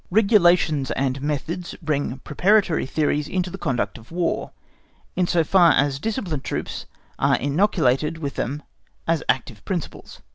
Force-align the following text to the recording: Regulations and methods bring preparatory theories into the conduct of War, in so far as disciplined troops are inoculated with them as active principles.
Regulations 0.09 0.89
and 0.89 1.21
methods 1.21 1.75
bring 1.79 2.17
preparatory 2.23 2.87
theories 2.87 3.27
into 3.27 3.51
the 3.51 3.57
conduct 3.59 3.99
of 3.99 4.11
War, 4.11 4.49
in 5.15 5.27
so 5.27 5.43
far 5.43 5.73
as 5.73 5.99
disciplined 5.99 6.43
troops 6.43 6.87
are 7.19 7.35
inoculated 7.35 8.17
with 8.17 8.33
them 8.33 8.63
as 9.07 9.21
active 9.29 9.63
principles. 9.63 10.19